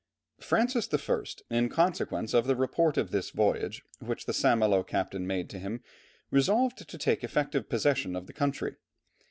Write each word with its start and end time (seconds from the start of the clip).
Francis 0.39 0.89
I., 0.91 1.23
in 1.51 1.69
consequence 1.69 2.33
of 2.33 2.47
the 2.47 2.55
report 2.55 2.97
of 2.97 3.11
this 3.11 3.29
voyage 3.29 3.83
which 3.99 4.25
the 4.25 4.33
St. 4.33 4.57
Malo 4.57 4.81
captain 4.83 5.27
made 5.27 5.47
to 5.51 5.59
him, 5.59 5.83
resolved 6.31 6.89
to 6.89 6.97
take 6.97 7.23
effective 7.23 7.69
possession 7.69 8.15
of 8.15 8.25
the 8.25 8.33
country. 8.33 8.77